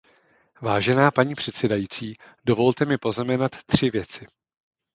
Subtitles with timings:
[0.61, 2.13] Vážená paní předsedající,
[2.45, 4.25] dovolte mi poznamenat tři věci.